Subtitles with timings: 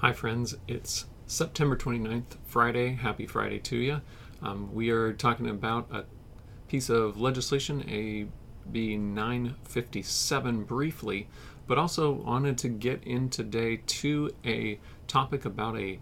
[0.00, 0.56] Hi, friends.
[0.66, 2.94] It's September 29th, Friday.
[2.94, 4.00] Happy Friday to you.
[4.40, 6.04] Um, we are talking about a
[6.68, 11.28] piece of legislation, AB 957, briefly,
[11.66, 16.00] but also wanted to get in today to a topic about a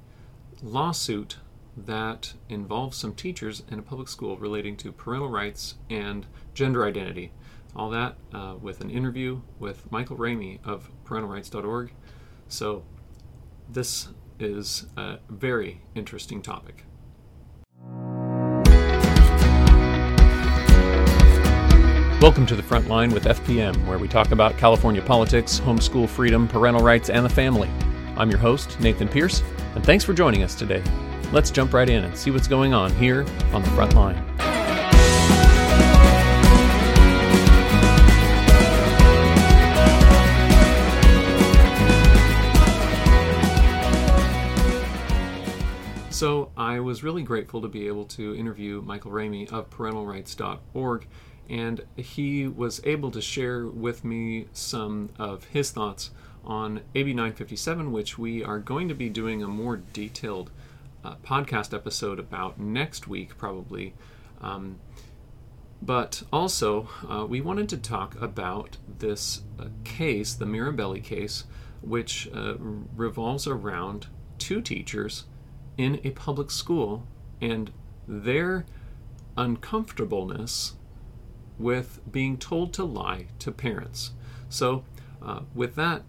[0.62, 1.38] lawsuit
[1.76, 6.24] that involves some teachers in a public school relating to parental rights and
[6.54, 7.32] gender identity.
[7.74, 11.92] All that uh, with an interview with Michael Ramey of parentalrights.org.
[12.46, 12.84] So
[13.68, 14.08] this
[14.40, 16.84] is a very interesting topic.
[22.20, 26.48] Welcome to the front line with FPM, where we talk about California politics, homeschool freedom,
[26.48, 27.70] parental rights, and the family.
[28.16, 29.42] I'm your host, Nathan Pierce,
[29.74, 30.82] and thanks for joining us today.
[31.30, 34.16] Let's jump right in and see what's going on here on the front line.
[46.18, 51.06] So I was really grateful to be able to interview Michael Ramey of parentalrights.org,
[51.48, 56.10] and he was able to share with me some of his thoughts
[56.42, 60.50] on AB 957, which we are going to be doing a more detailed
[61.04, 63.94] uh, podcast episode about next week, probably.
[64.40, 64.80] Um,
[65.80, 71.44] but also, uh, we wanted to talk about this uh, case, the Mirabelli case,
[71.80, 72.54] which uh,
[72.96, 75.22] revolves around two teachers
[75.78, 77.06] in a public school
[77.40, 77.72] and
[78.06, 78.66] their
[79.36, 80.74] uncomfortableness
[81.58, 84.12] with being told to lie to parents.
[84.48, 84.84] So,
[85.22, 86.02] uh, with that,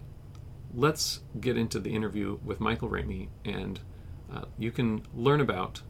[0.74, 3.80] let's get into the interview with Michael Ramey, and
[4.32, 5.82] uh, you can learn about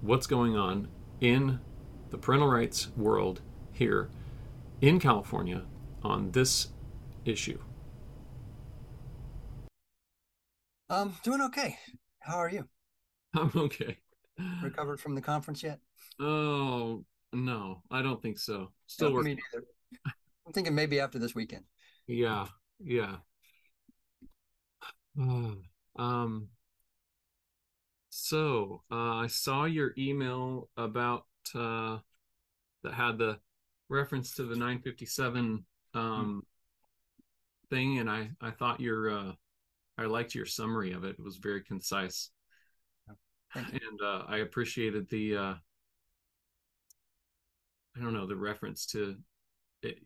[0.00, 0.88] what's going on
[1.20, 1.60] in
[2.10, 3.40] the parental rights world
[3.72, 4.10] here
[4.80, 5.62] in California
[6.02, 6.68] on this
[7.24, 7.58] issue.
[10.90, 11.78] Um, doing okay.
[12.20, 12.68] How are you?
[13.36, 13.98] I'm okay.
[14.62, 15.78] Recovered from the conference yet?
[16.20, 18.72] Oh no, I don't think so.
[18.86, 19.36] Still no, working.
[19.36, 19.66] Me neither.
[20.46, 21.64] I'm thinking maybe after this weekend.
[22.06, 22.46] Yeah,
[22.80, 23.16] yeah.
[25.98, 26.48] um.
[28.10, 31.98] So uh, I saw your email about uh,
[32.82, 33.38] that had the
[33.88, 36.38] reference to the 957 um, mm-hmm.
[37.74, 39.32] thing, and I I thought your uh,
[39.96, 41.16] I liked your summary of it.
[41.18, 42.30] It was very concise
[43.54, 45.54] and uh, I appreciated the uh,
[47.96, 49.16] I don't know the reference to
[49.82, 49.98] it,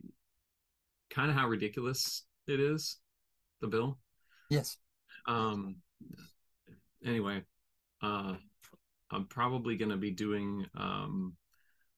[1.09, 2.97] kind of how ridiculous it is,
[3.61, 3.99] the bill.
[4.49, 4.77] Yes.
[5.25, 5.77] Um.
[7.05, 7.43] Anyway,
[8.01, 8.35] uh,
[9.11, 11.35] I'm probably going to be doing um,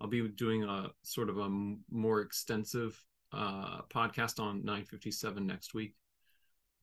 [0.02, 3.02] I'll be doing a sort of a m- more extensive
[3.32, 5.96] uh podcast on 957 next week.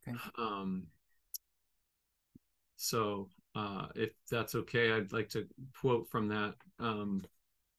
[0.06, 0.16] Okay.
[0.38, 0.86] Um.
[2.76, 5.46] So uh, if that's okay, I'd like to
[5.80, 7.24] quote from that um,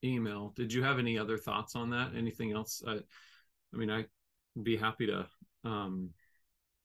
[0.04, 0.54] email.
[0.56, 2.16] Did you have any other thoughts on that?
[2.16, 2.82] Anything else?
[2.86, 4.08] I, I mean, I'd
[4.62, 5.28] be happy to
[5.64, 6.10] um,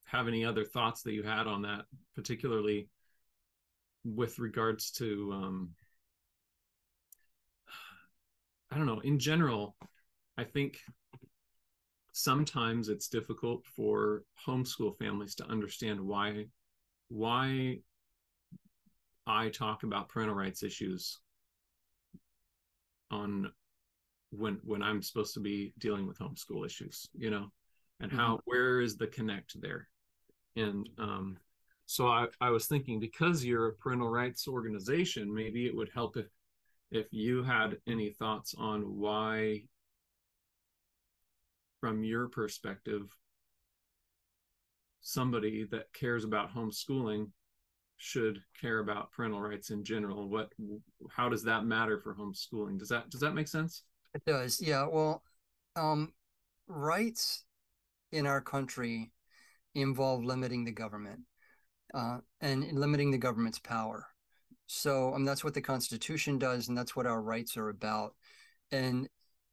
[0.05, 2.91] have any other thoughts that you had on that, particularly
[4.05, 5.71] with regards to, um,
[8.71, 9.75] I don't know, in general,
[10.37, 10.79] I think
[12.13, 16.45] sometimes it's difficult for homeschool families to understand why
[17.09, 17.79] why
[19.27, 21.19] I talk about parental rights issues
[23.11, 23.51] on
[24.31, 27.53] when when I'm supposed to be dealing with homeschool issues, you know,
[28.01, 28.43] and how mm-hmm.
[28.45, 29.89] where is the connect there?
[30.57, 31.39] And um,
[31.87, 36.17] so I, I was thinking because you're a parental rights organization, maybe it would help
[36.17, 36.27] if
[36.91, 39.63] if you had any thoughts on why
[41.81, 43.17] from your perspective
[45.01, 47.29] somebody that cares about homeschooling
[48.03, 50.51] should care about parental rights in general what
[51.09, 52.77] how does that matter for homeschooling?
[52.77, 53.85] Does that does that make sense?
[54.13, 54.89] It does yeah.
[54.91, 55.23] Well
[55.77, 56.13] um
[56.67, 57.45] rights
[58.11, 59.13] in our country
[59.77, 61.21] involve limiting the government
[61.95, 64.09] uh, and limiting the government's power.
[64.67, 68.17] So um, that's what the constitution does and that's what our rights are about.
[68.73, 69.09] And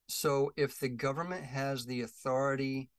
[0.08, 2.90] so if the government has the authority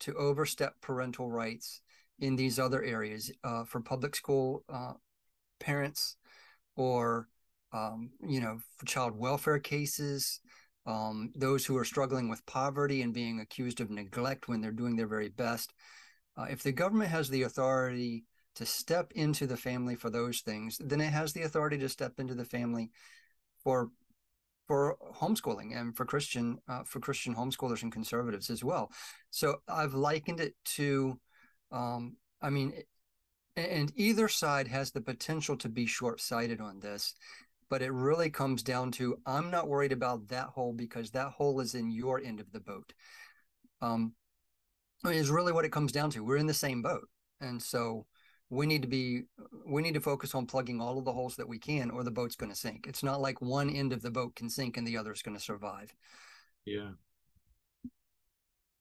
[0.00, 1.80] to overstep parental rights
[2.18, 4.92] in these other areas uh, for public school uh,
[5.60, 6.16] parents
[6.76, 7.28] or
[7.72, 10.40] um, you know for child welfare cases
[10.86, 14.96] um, those who are struggling with poverty and being accused of neglect when they're doing
[14.96, 15.72] their very best
[16.36, 18.24] uh, if the government has the authority
[18.54, 22.18] to step into the family for those things then it has the authority to step
[22.18, 22.90] into the family
[23.62, 23.90] for
[24.68, 28.92] for homeschooling and for Christian uh, for Christian homeschoolers and conservatives as well.
[29.30, 31.18] So I've likened it to
[31.70, 32.72] um, I mean,
[33.56, 37.14] and either side has the potential to be short-sighted on this
[37.68, 41.60] but it really comes down to i'm not worried about that hole because that hole
[41.60, 42.92] is in your end of the boat.
[43.80, 44.14] Um
[45.04, 46.24] I mean, is really what it comes down to.
[46.24, 47.08] We're in the same boat
[47.40, 48.06] and so
[48.50, 49.24] we need to be
[49.66, 52.10] we need to focus on plugging all of the holes that we can or the
[52.10, 52.86] boat's going to sink.
[52.88, 55.36] It's not like one end of the boat can sink and the other is going
[55.36, 55.94] to survive.
[56.64, 56.90] Yeah.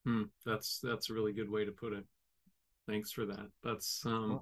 [0.05, 0.23] Hmm.
[0.45, 2.05] that's that's a really good way to put it
[2.87, 4.41] thanks for that that's um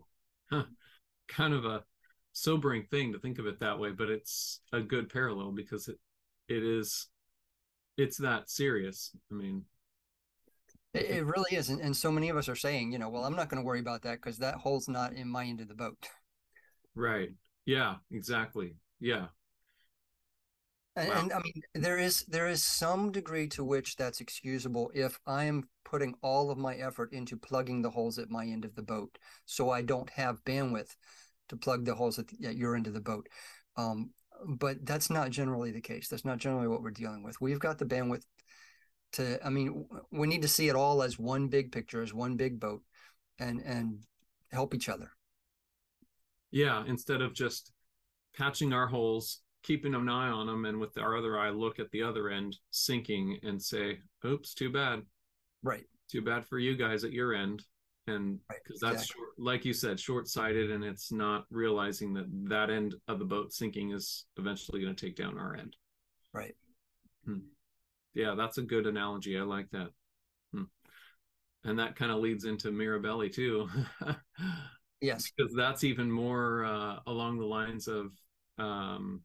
[0.52, 0.64] huh,
[1.28, 1.84] kind of a
[2.34, 5.98] sobering thing to think of it that way but it's a good parallel because it
[6.48, 7.08] it is
[7.98, 9.64] it's that serious i mean
[10.96, 11.70] it, it really is.
[11.70, 13.66] And, and so many of us are saying, you know, well, I'm not going to
[13.66, 15.98] worry about that because that hole's not in my end of the boat.
[16.96, 17.30] Right.
[17.66, 18.76] Yeah, exactly.
[19.00, 19.28] Yeah.
[20.96, 21.20] And, wow.
[21.20, 25.46] and, I mean, there is there is some degree to which that's excusable if I
[25.46, 28.82] am putting all of my effort into plugging the holes at my end of the
[28.82, 30.96] boat, so I don't have bandwidth
[31.50, 33.28] to plug the holes at, the, at your end of the boat.
[33.78, 34.12] Um,
[34.48, 36.08] but that's not generally the case.
[36.08, 37.40] That's not generally what we're dealing with.
[37.40, 38.24] We've got the bandwidth
[39.16, 42.36] to i mean we need to see it all as one big picture as one
[42.36, 42.82] big boat
[43.40, 44.00] and and
[44.52, 45.12] help each other
[46.52, 47.72] yeah instead of just
[48.38, 51.90] patching our holes keeping an eye on them and with our other eye look at
[51.92, 55.02] the other end sinking and say oops too bad
[55.64, 57.64] right too bad for you guys at your end
[58.08, 59.22] and because right, that's exactly.
[59.22, 63.52] short, like you said short-sighted and it's not realizing that that end of the boat
[63.52, 65.76] sinking is eventually going to take down our end
[66.34, 66.56] right
[67.26, 67.40] hmm
[68.16, 69.38] yeah, that's a good analogy.
[69.38, 69.90] I like that.
[70.54, 70.64] Hmm.
[71.66, 73.68] And that kind of leads into Mirabelli too.
[75.02, 78.12] yes, because that's even more uh, along the lines of
[78.58, 79.22] um,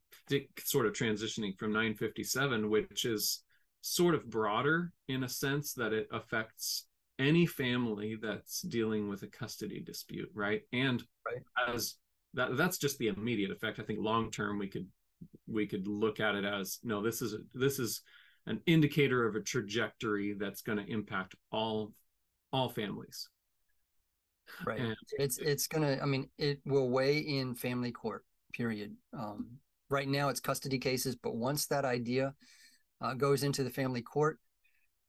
[0.58, 3.42] sort of transitioning from 957, which is
[3.82, 6.86] sort of broader in a sense that it affects
[7.18, 10.62] any family that's dealing with a custody dispute, right?
[10.72, 11.74] And right.
[11.74, 11.96] as
[12.34, 13.78] that that's just the immediate effect.
[13.78, 14.86] I think long term we could
[15.46, 18.02] we could look at it as no, this is this is
[18.46, 21.92] an indicator of a trajectory that's going to impact all
[22.52, 23.28] all families
[24.66, 28.96] right and it's it's going to i mean it will weigh in family court period.
[29.12, 29.58] Um,
[29.88, 32.32] right now it's custody cases but once that idea
[33.00, 34.38] uh, goes into the family court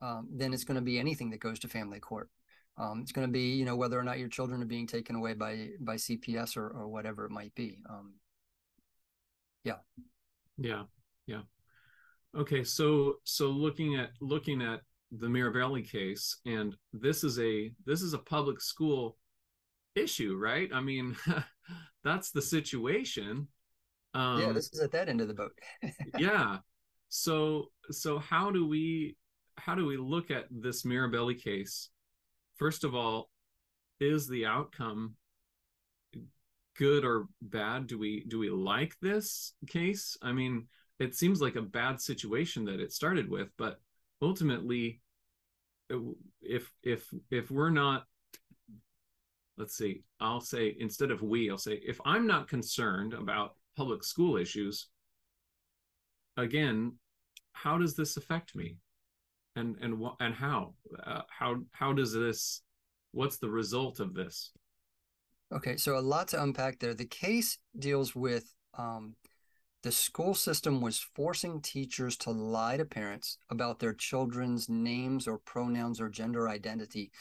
[0.01, 2.29] um, then it's going to be anything that goes to family court.
[2.77, 5.15] Um, it's going to be you know whether or not your children are being taken
[5.15, 7.79] away by by cps or, or whatever it might be.
[7.89, 8.13] Um,
[9.63, 9.77] yeah.
[10.57, 10.83] Yeah.
[11.27, 11.41] Yeah.
[12.35, 18.01] Okay, so so looking at looking at the Mirabelli case, and this is a this
[18.01, 19.17] is a public school
[19.95, 20.69] issue, right?
[20.73, 21.15] I mean,
[22.03, 23.47] that's the situation.
[24.13, 25.57] Um, yeah, this is at that end of the boat.
[26.17, 26.57] yeah.
[27.09, 29.15] So so how do we
[29.57, 31.89] how do we look at this Mirabelli case?
[32.55, 33.29] First of all,
[33.99, 35.15] is the outcome
[36.77, 37.87] good or bad?
[37.87, 40.17] Do we do we like this case?
[40.21, 40.67] I mean,
[41.01, 43.79] it seems like a bad situation that it started with but
[44.21, 45.01] ultimately
[46.41, 48.05] if if if we're not
[49.61, 54.03] let's see i'll say instead of we i'll say if i'm not concerned about public
[54.03, 54.87] school issues
[56.37, 56.91] again
[57.53, 58.77] how does this affect me?
[59.55, 60.73] And and what and how?
[61.05, 62.61] Uh, how how does this
[63.11, 64.51] what's the result of this?
[65.53, 66.93] Okay so a lot to unpack there.
[66.93, 69.15] The case deals with um,
[69.83, 75.37] the school system was forcing teachers to lie to parents about their children's names or
[75.39, 77.11] pronouns or gender identity.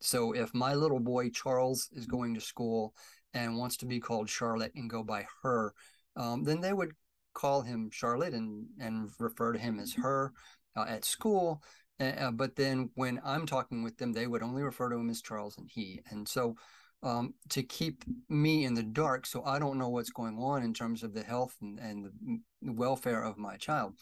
[0.00, 2.94] So if my little boy Charles is going to school
[3.32, 5.74] and wants to be called Charlotte and go by her,
[6.16, 6.92] um, then they would
[7.32, 10.32] call him Charlotte and and refer to him as her
[10.76, 11.62] uh, at school.
[12.00, 15.22] Uh, but then when I'm talking with them, they would only refer to him as
[15.22, 16.00] Charles and he.
[16.10, 16.56] And so
[17.04, 20.72] um, to keep me in the dark so I don't know what's going on in
[20.72, 23.94] terms of the health and, and the welfare of my child.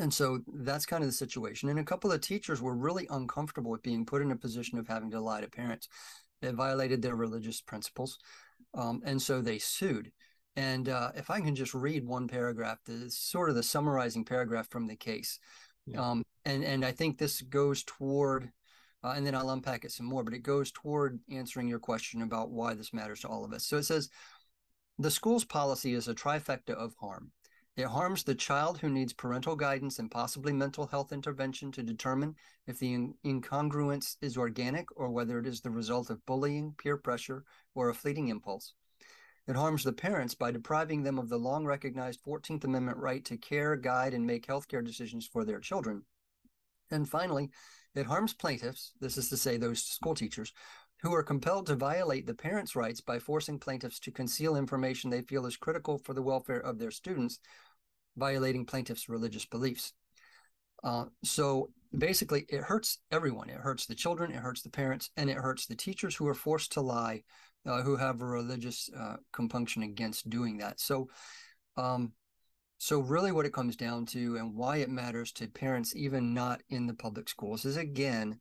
[0.00, 1.68] And so that's kind of the situation.
[1.68, 4.88] And a couple of teachers were really uncomfortable with being put in a position of
[4.88, 5.88] having to lie to parents.
[6.40, 8.18] It violated their religious principles.
[8.74, 10.10] Um, and so they sued.
[10.56, 14.68] And uh, if I can just read one paragraph, the sort of the summarizing paragraph
[14.70, 15.38] from the case.
[15.86, 16.00] Yeah.
[16.00, 18.50] Um, and, and I think this goes toward
[19.04, 22.22] uh, and then I'll unpack it some more, but it goes toward answering your question
[22.22, 23.66] about why this matters to all of us.
[23.66, 24.08] So it says
[24.98, 27.32] the school's policy is a trifecta of harm.
[27.74, 32.36] It harms the child who needs parental guidance and possibly mental health intervention to determine
[32.66, 36.98] if the in- incongruence is organic or whether it is the result of bullying, peer
[36.98, 38.74] pressure, or a fleeting impulse.
[39.46, 43.38] It harms the parents by depriving them of the long recognized 14th Amendment right to
[43.38, 46.04] care, guide, and make healthcare decisions for their children.
[46.90, 47.50] And finally,
[47.94, 50.52] it harms plaintiffs, this is to say, those school teachers,
[51.02, 55.22] who are compelled to violate the parents' rights by forcing plaintiffs to conceal information they
[55.22, 57.40] feel is critical for the welfare of their students,
[58.16, 59.92] violating plaintiffs' religious beliefs.
[60.84, 63.50] Uh, so basically, it hurts everyone.
[63.50, 66.34] It hurts the children, it hurts the parents, and it hurts the teachers who are
[66.34, 67.22] forced to lie,
[67.66, 70.78] uh, who have a religious uh, compunction against doing that.
[70.78, 71.08] So,
[71.76, 72.12] um,
[72.78, 76.62] so really, what it comes down to, and why it matters to parents, even not
[76.68, 78.38] in the public schools, is again,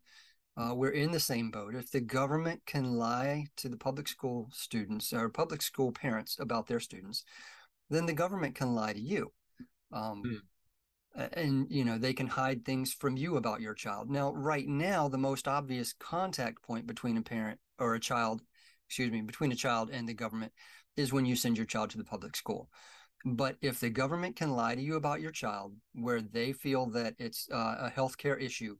[0.57, 1.75] uh, we're in the same boat.
[1.75, 6.67] If the government can lie to the public school students or public school parents about
[6.67, 7.23] their students,
[7.89, 9.31] then the government can lie to you.
[9.91, 10.39] Um, mm
[11.15, 15.07] and you know they can hide things from you about your child now right now
[15.07, 18.41] the most obvious contact point between a parent or a child
[18.87, 20.51] excuse me between a child and the government
[20.95, 22.69] is when you send your child to the public school
[23.25, 27.13] but if the government can lie to you about your child where they feel that
[27.19, 28.75] it's uh, a healthcare issue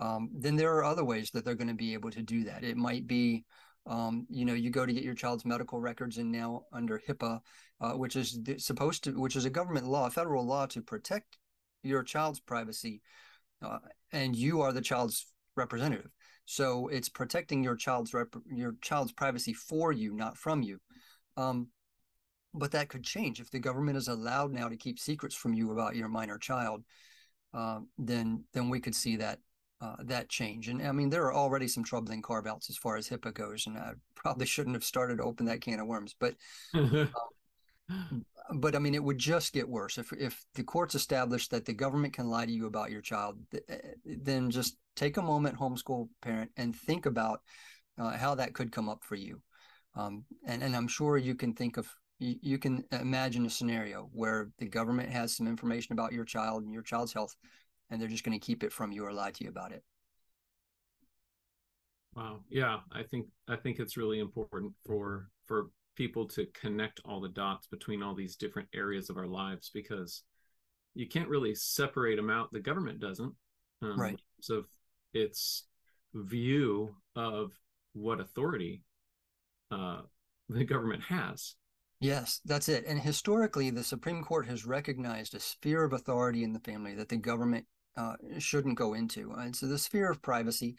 [0.00, 2.64] um, then there are other ways that they're going to be able to do that.
[2.64, 3.44] It might be
[3.86, 7.40] um, you know you go to get your child's medical records and now under hipaa
[7.80, 11.38] uh, which is supposed to which is a government law a federal law to protect
[11.82, 13.02] your child's privacy
[13.60, 13.78] uh,
[14.12, 16.10] and you are the child's representative.
[16.44, 20.78] So it's protecting your child's rep- your child's privacy for you not from you.
[21.36, 21.68] Um,
[22.54, 23.40] but that could change.
[23.40, 26.84] If the government is allowed now to keep secrets from you about your minor child
[27.54, 29.38] uh, then then we could see that
[29.82, 32.96] uh, that change and i mean there are already some troubling carve outs as far
[32.96, 36.14] as hipaa goes and i probably shouldn't have started to open that can of worms
[36.18, 36.34] but
[36.74, 37.08] um,
[38.54, 41.72] but I mean, it would just get worse if if the courts establish that the
[41.72, 43.38] government can lie to you about your child.
[43.68, 47.40] Eh, then just take a moment, homeschool parent, and think about
[47.98, 49.40] uh, how that could come up for you.
[49.94, 54.50] Um, and and I'm sure you can think of you can imagine a scenario where
[54.58, 57.34] the government has some information about your child and your child's health,
[57.92, 59.84] and they're just going to keep it from you or lie to you about it.
[62.16, 62.40] Wow.
[62.48, 67.28] Yeah, I think I think it's really important for for people to connect all the
[67.28, 70.22] dots between all these different areas of our lives because
[70.94, 72.50] you can't really separate them out.
[72.50, 73.34] The government doesn't.
[73.82, 74.20] Um, right.
[74.40, 74.64] So
[75.12, 75.66] its
[76.14, 77.52] view of
[77.92, 78.82] what authority
[79.70, 80.00] uh,
[80.48, 81.54] the government has.
[82.00, 82.84] Yes, that's it.
[82.86, 87.08] And historically, the Supreme Court has recognized a sphere of authority in the family that
[87.08, 89.32] the government uh, shouldn't go into.
[89.32, 90.76] And so the sphere of privacy,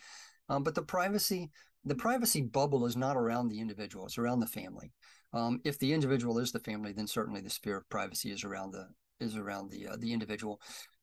[0.50, 1.52] um, but the privacy
[1.86, 4.94] the privacy bubble is not around the individual; it's around the family.
[5.34, 8.72] Um, if the individual is the family, then certainly the sphere of privacy is around
[8.72, 8.88] the
[9.20, 10.62] is around the uh, the individual.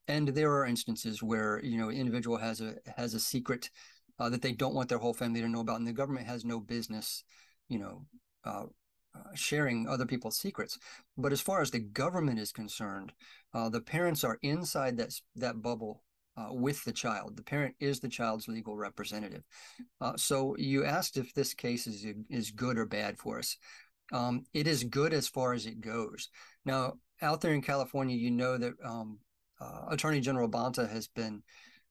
[0.08, 3.70] And there are instances where you know individual has a has a secret
[4.18, 6.44] uh, that they don't want their whole family to know about, and the government has
[6.44, 7.24] no business,
[7.68, 8.06] you know,
[8.44, 8.64] uh,
[9.14, 10.78] uh, sharing other people's secrets.
[11.16, 13.12] But as far as the government is concerned,
[13.54, 16.02] uh, the parents are inside that that bubble
[16.36, 17.36] uh, with the child.
[17.36, 19.42] The parent is the child's legal representative.
[20.00, 23.56] Uh, so you asked if this case is is good or bad for us
[24.12, 26.28] um, it is good as far as it goes.
[26.64, 29.18] Now, out there in California, you know that um,
[29.60, 31.42] uh, Attorney General Bonta has been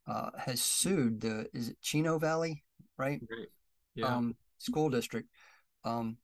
[0.08, 2.64] uh, has sued the is it Chino Valley,
[2.98, 3.22] right?
[3.30, 3.48] Right.
[3.96, 4.08] Yeah.
[4.08, 5.30] Um, school district
[5.84, 6.18] um,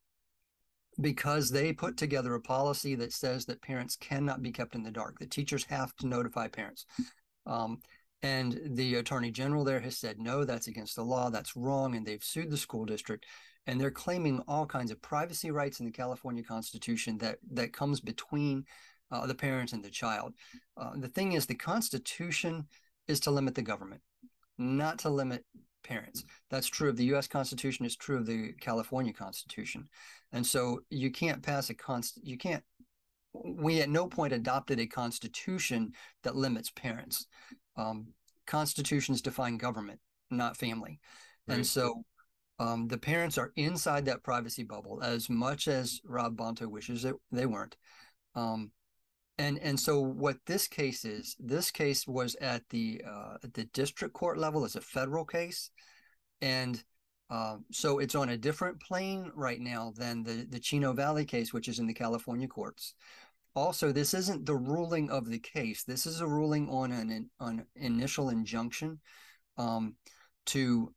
[1.02, 4.92] because they put together a policy that says that parents cannot be kept in the
[4.92, 5.20] dark.
[5.20, 6.86] The teachers have to notify parents.
[7.46, 7.80] Um,
[8.22, 11.30] and the attorney general there has said, no, that's against the law.
[11.30, 11.96] That's wrong.
[11.96, 13.25] And they've sued the school district
[13.68, 18.00] and they're claiming all kinds of privacy rights in the California Constitution that that comes
[18.00, 18.66] between
[19.12, 20.34] uh, the parent and the child.
[20.78, 22.68] Uh, the thing is, the Constitution
[23.08, 24.02] is to limit the government,
[24.58, 25.44] not to limit
[25.88, 26.24] parents.
[26.50, 27.27] That's true of the U.S.
[27.27, 27.86] Constitution.
[27.86, 29.88] It's true of the California Constitution,
[30.32, 32.20] and so you can't pass a const.
[32.24, 32.63] You can't.
[33.34, 35.92] We at no point adopted a constitution
[36.24, 37.27] that limits parents.
[37.75, 38.08] Um,
[38.48, 40.00] constitutions define government,
[40.32, 41.00] not family,
[41.48, 41.56] right.
[41.56, 42.04] and so
[42.60, 47.15] um, the parents are inside that privacy bubble as much as Rob Bonta wishes that
[47.32, 47.75] they weren't.
[48.36, 48.72] Um,
[49.38, 54.13] and and so what this case is, this case was at the uh, the district
[54.13, 54.63] court level.
[54.63, 55.72] It's a federal case,
[56.42, 56.82] and
[57.30, 61.54] uh, so it's on a different plane right now than the the Chino Valley case,
[61.54, 62.94] which is in the California courts.
[63.56, 65.84] Also, this isn't the ruling of the case.
[65.84, 69.00] This is a ruling on an on initial injunction
[69.58, 69.96] um,
[70.48, 70.94] to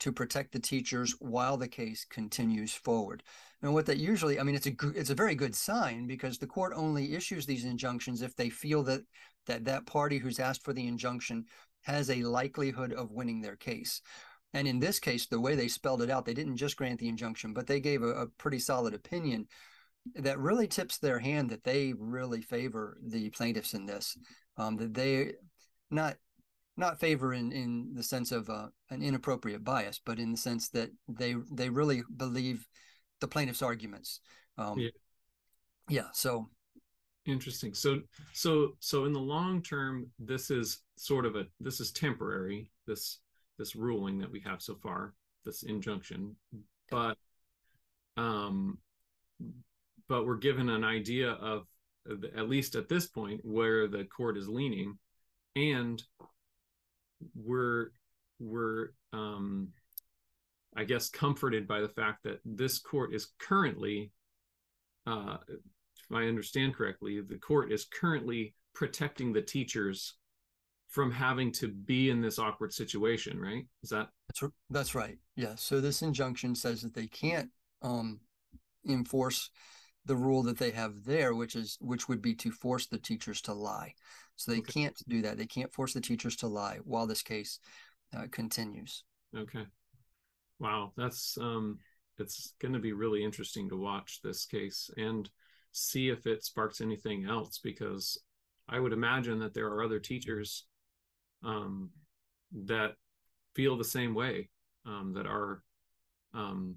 [0.00, 3.22] to protect the teachers while the case continues forward.
[3.62, 6.46] Now, what that usually, I mean, it's a it's a very good sign because the
[6.46, 9.02] court only issues these injunctions if they feel that
[9.46, 11.44] that that party who's asked for the injunction
[11.82, 14.00] has a likelihood of winning their case.
[14.52, 17.08] And in this case, the way they spelled it out, they didn't just grant the
[17.08, 19.46] injunction, but they gave a, a pretty solid opinion
[20.14, 24.16] that really tips their hand that they really favor the plaintiffs in this.
[24.56, 25.34] Um, that they
[25.90, 26.16] not
[26.76, 30.70] not favor in in the sense of uh, an inappropriate bias, but in the sense
[30.70, 32.66] that they they really believe
[33.20, 34.20] the plaintiff's arguments.
[34.58, 34.90] Um, yeah.
[35.88, 36.06] yeah.
[36.12, 36.48] So
[37.26, 37.74] interesting.
[37.74, 38.00] So
[38.32, 42.70] so so in the long term, this is sort of a this is temporary.
[42.86, 43.18] This
[43.58, 46.36] this ruling that we have so far, this injunction,
[46.90, 47.16] but
[48.16, 48.78] um,
[50.08, 51.66] but we're given an idea of
[52.36, 54.98] at least at this point where the court is leaning
[55.56, 56.02] and
[57.34, 57.90] we're
[58.38, 59.68] we're um
[60.76, 64.10] i guess comforted by the fact that this court is currently
[65.06, 65.60] uh if
[66.12, 70.14] i understand correctly the court is currently protecting the teachers
[70.88, 75.54] from having to be in this awkward situation right is that that's, that's right yeah
[75.54, 77.50] so this injunction says that they can't
[77.82, 78.20] um
[78.88, 79.50] enforce
[80.06, 83.40] the rule that they have there, which is which would be to force the teachers
[83.42, 83.94] to lie.
[84.36, 84.72] So they okay.
[84.72, 85.36] can't do that.
[85.36, 87.58] They can't force the teachers to lie while this case
[88.16, 89.04] uh, continues.
[89.36, 89.66] Okay.
[90.60, 91.78] Wow, that's um,
[92.18, 95.28] it's going to be really interesting to watch this case and
[95.72, 98.18] see if it sparks anything else because
[98.68, 100.66] I would imagine that there are other teachers
[101.42, 101.90] um,
[102.66, 102.92] that
[103.54, 104.50] feel the same way
[104.84, 105.62] um, that are
[106.34, 106.76] um,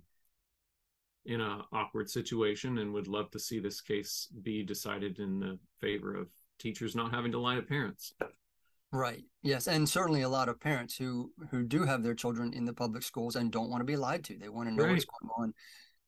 [1.26, 5.60] in an awkward situation and would love to see this case be decided in the
[5.82, 8.14] favor of teachers not having to lie to parents
[8.94, 12.64] right yes and certainly a lot of parents who who do have their children in
[12.64, 14.94] the public schools and don't want to be lied to they want to know right.
[14.94, 15.54] what's going on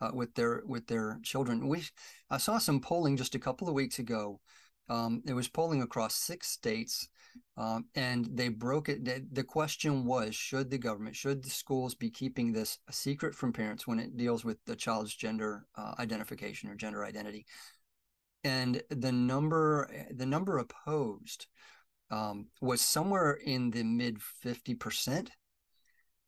[0.02, 1.84] uh, with their with their children we
[2.30, 4.40] i saw some polling just a couple of weeks ago
[4.88, 7.10] um, it was polling across six states
[7.58, 9.34] um, and they broke it.
[9.34, 13.54] The question was should the government, should the schools be keeping this a secret from
[13.54, 17.46] parents when it deals with the child's gender uh, identification or gender identity?
[18.44, 21.48] And the number, the number opposed
[22.12, 25.30] um, was somewhere in the mid 50%.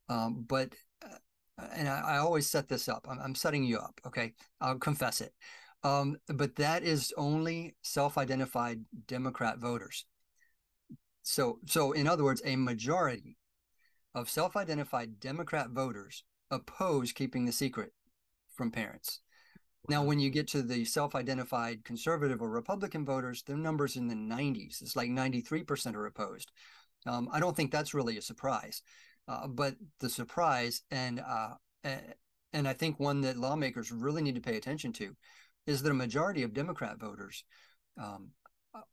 [0.09, 3.99] Um, but, uh, and I, I, always set this up, I'm, I'm, setting you up.
[4.05, 4.33] Okay.
[4.61, 5.33] I'll confess it.
[5.83, 10.05] Um, but that is only self identified Democrat voters.
[11.23, 13.37] So, so in other words, a majority
[14.15, 17.91] of self-identified Democrat voters oppose keeping the secret
[18.55, 19.19] from parents.
[19.89, 24.15] Now, when you get to the self-identified conservative or Republican voters, their numbers in the
[24.15, 24.81] 90s.
[24.81, 26.51] It's like 93% are opposed.
[27.05, 28.81] Um, I don't think that's really a surprise,
[29.27, 31.53] uh, but the surprise and uh,
[32.53, 35.15] and I think one that lawmakers really need to pay attention to
[35.65, 37.43] is that a majority of Democrat voters
[38.01, 38.31] um,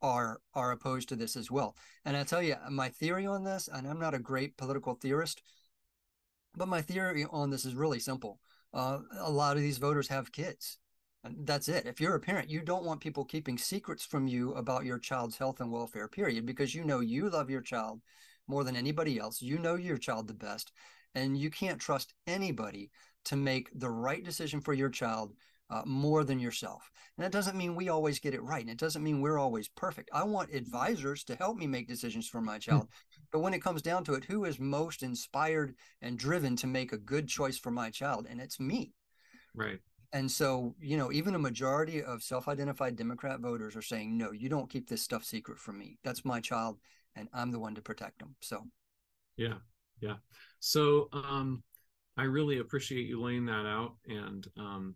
[0.02, 1.76] are are opposed to this as well.
[2.04, 5.42] And I tell you, my theory on this, and I'm not a great political theorist,
[6.57, 8.38] but my theory on this is really simple.
[8.72, 10.78] Uh, a lot of these voters have kids.
[11.24, 11.87] That's it.
[11.87, 15.38] If you're a parent, you don't want people keeping secrets from you about your child's
[15.38, 18.00] health and welfare, period, because you know you love your child
[18.46, 19.40] more than anybody else.
[19.40, 20.72] You know your child the best,
[21.14, 22.90] and you can't trust anybody
[23.26, 25.32] to make the right decision for your child
[25.70, 26.90] uh, more than yourself.
[27.16, 28.60] And that doesn't mean we always get it right.
[28.60, 30.10] And it doesn't mean we're always perfect.
[30.12, 32.60] I want advisors to help me make decisions for my hmm.
[32.60, 32.88] child.
[33.32, 36.92] but when it comes down to it, who is most inspired and driven to make
[36.92, 38.26] a good choice for my child?
[38.28, 38.92] And it's me.
[39.54, 39.80] Right.
[40.14, 44.31] And so, you know, even a majority of self identified Democrat voters are saying, no,
[44.31, 45.98] you don't keep this stuff secret from me.
[46.05, 46.79] That's my child,
[47.16, 48.37] and I'm the one to protect them.
[48.40, 48.62] So,
[49.37, 49.55] yeah.
[50.00, 50.16] Yeah.
[50.61, 51.64] So, um,
[52.16, 53.96] I really appreciate you laying that out.
[54.07, 54.94] And, um,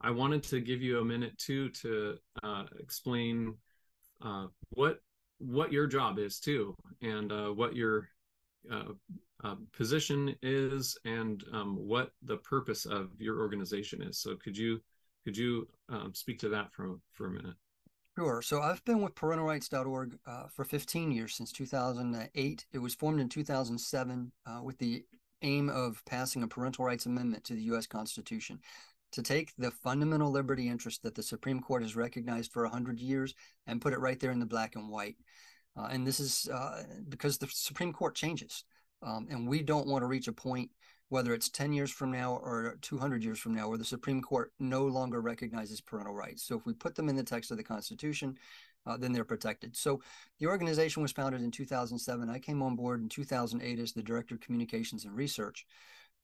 [0.00, 3.56] I wanted to give you a minute too to uh, explain
[4.22, 5.00] uh, what
[5.38, 8.08] what your job is too, and uh, what your
[9.44, 14.18] uh, position is, and um, what the purpose of your organization is.
[14.18, 14.80] So, could you
[15.24, 17.54] could you um, speak to that for for a minute?
[18.18, 18.42] Sure.
[18.42, 22.66] So I've been with parentalrights.org uh, for 15 years since 2008.
[22.72, 25.04] It was formed in 2007 uh, with the
[25.42, 27.86] aim of passing a parental rights amendment to the U.S.
[27.86, 28.60] Constitution
[29.12, 33.34] to take the fundamental liberty interest that the Supreme Court has recognized for 100 years
[33.66, 35.16] and put it right there in the black and white.
[35.76, 38.64] Uh, and this is uh, because the Supreme Court changes.
[39.02, 40.70] Um, and we don't want to reach a point,
[41.08, 44.52] whether it's 10 years from now or 200 years from now, where the Supreme Court
[44.58, 46.42] no longer recognizes parental rights.
[46.42, 48.36] So if we put them in the text of the Constitution,
[48.86, 49.76] uh, then they're protected.
[49.76, 50.00] So
[50.38, 52.30] the organization was founded in 2007.
[52.30, 55.66] I came on board in 2008 as the Director of Communications and Research.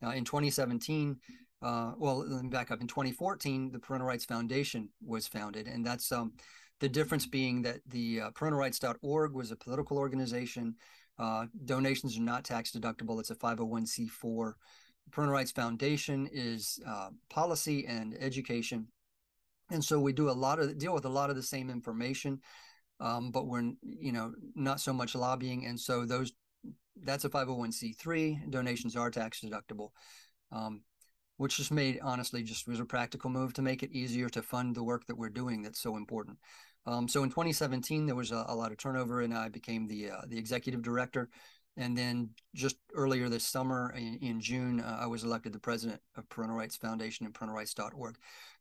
[0.03, 1.17] Uh, in 2017,
[1.63, 2.81] uh, well, let me back up.
[2.81, 6.33] In 2014, the Parental Rights Foundation was founded, and that's um,
[6.81, 10.75] the difference being that the uh, parentalrights.org was a political organization.
[11.19, 13.19] Uh, donations are not tax deductible.
[13.21, 14.53] It's a 501c4.
[15.05, 18.89] The Parental Rights Foundation is uh, policy and education,
[19.71, 22.41] and so we do a lot of deal with a lot of the same information,
[23.01, 26.33] um, but we're you know not so much lobbying, and so those
[27.03, 28.51] that's a 501c3.
[28.51, 29.91] Donations are tax deductible,
[30.51, 30.83] um,
[31.37, 34.75] which just made honestly just was a practical move to make it easier to fund
[34.75, 36.37] the work that we're doing that's so important.
[36.87, 40.11] Um, so in 2017, there was a, a, lot of turnover, and I became the
[40.11, 41.29] uh, the executive director.
[41.77, 46.01] And then just earlier this summer, in, in June, uh, I was elected the president
[46.17, 48.17] of Parental Rights Foundation and parentalrights.org.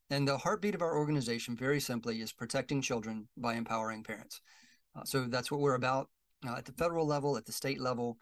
[0.09, 4.41] And the heartbeat of our organization, very simply, is protecting children by empowering parents.
[4.95, 6.09] Uh, so that's what we're about
[6.47, 8.17] uh, at the federal level, at the state level.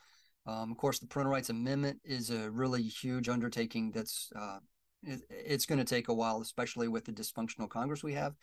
[0.46, 4.60] Um, of course, the Parental Rights Amendment is a really huge undertaking that's uh,
[5.04, 8.36] it, it's going to take a while, especially with the dysfunctional Congress we have.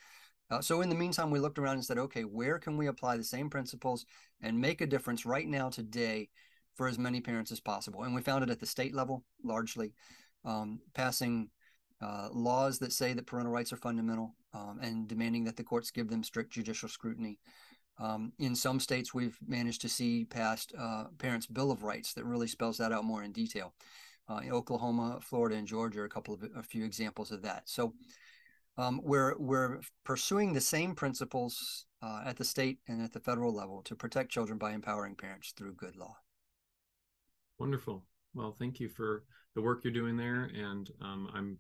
[0.51, 3.17] Uh, so in the meantime, we looked around and said, okay, where can we apply
[3.17, 4.07] the same principles
[4.43, 6.29] and make a difference right now today
[6.75, 8.03] for as many parents as possible?
[8.03, 9.93] And we found it at the state level, largely,
[10.45, 11.51] um, passing
[12.03, 15.91] uh, laws that say that parental rights are fundamental um, and demanding that the courts
[15.91, 17.39] give them strict judicial scrutiny.
[17.99, 22.25] Um, in some states, we've managed to see passed uh, Parents' Bill of Rights that
[22.25, 23.75] really spells that out more in detail.
[24.29, 27.69] Uh, in Oklahoma, Florida, and Georgia are a couple of a few examples of that.
[27.69, 27.93] So
[28.81, 33.55] um, we're we're pursuing the same principles uh, at the state and at the federal
[33.55, 36.17] level to protect children by empowering parents through good law.
[37.59, 38.05] Wonderful.
[38.35, 41.59] Well, thank you for the work you're doing there, and um, I'm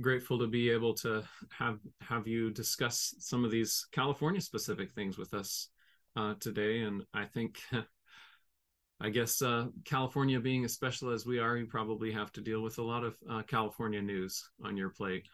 [0.00, 5.18] grateful to be able to have have you discuss some of these California specific things
[5.18, 5.68] with us
[6.16, 6.80] uh, today.
[6.80, 7.60] And I think,
[9.00, 12.62] I guess, uh, California being as special as we are, you probably have to deal
[12.62, 15.26] with a lot of uh, California news on your plate.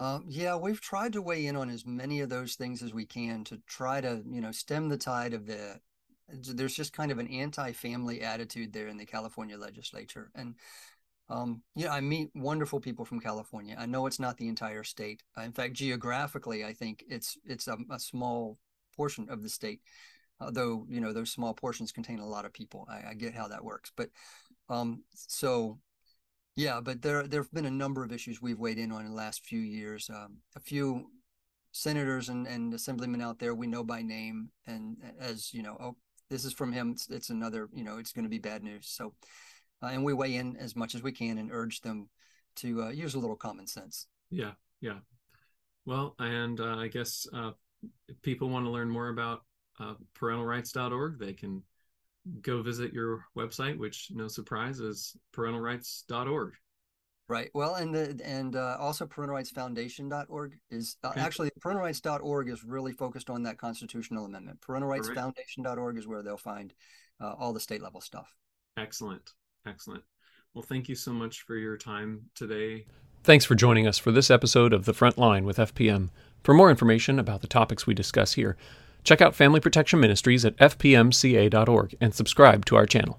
[0.00, 3.04] Um, yeah, we've tried to weigh in on as many of those things as we
[3.04, 5.78] can to try to, you know, stem the tide of the.
[6.32, 10.54] There's just kind of an anti-family attitude there in the California legislature, and
[11.28, 13.76] um, yeah, I meet wonderful people from California.
[13.78, 15.22] I know it's not the entire state.
[15.36, 18.58] Uh, in fact, geographically, I think it's it's a, a small
[18.96, 19.80] portion of the state.
[20.52, 22.88] Though you know those small portions contain a lot of people.
[22.88, 24.08] I, I get how that works, but
[24.70, 25.78] um, so
[26.56, 29.10] yeah, but there there have been a number of issues we've weighed in on in
[29.10, 30.10] the last few years.
[30.10, 31.06] Um, a few
[31.72, 35.96] senators and, and assemblymen out there we know by name, and as you know, oh,
[36.30, 36.92] this is from him.
[36.92, 38.88] It's, it's another, you know, it's going to be bad news.
[38.88, 39.14] So,
[39.82, 42.08] uh, and we weigh in as much as we can and urge them
[42.56, 44.06] to uh, use a little common sense.
[44.30, 44.98] Yeah, yeah.
[45.84, 47.50] Well, and uh, I guess uh,
[48.08, 49.40] if people want to learn more about
[49.80, 51.62] uh, parentalrights.org, they can
[52.42, 56.52] go visit your website, which no surprise is parentalrights.org.
[57.28, 57.48] Right.
[57.54, 61.20] Well, and the, and uh, also parentalrightsfoundation.org is uh, okay.
[61.20, 64.60] actually parentalrights.org is really focused on that constitutional amendment.
[64.60, 66.74] Parentalrightsfoundation.org is where they'll find
[67.20, 68.34] uh, all the state level stuff.
[68.76, 69.30] Excellent.
[69.64, 70.02] Excellent.
[70.54, 72.86] Well, thank you so much for your time today.
[73.22, 76.08] Thanks for joining us for this episode of The Front Line with FPM.
[76.42, 78.56] For more information about the topics we discuss here,
[79.04, 83.18] Check out Family Protection Ministries at fpmca.org and subscribe to our channel.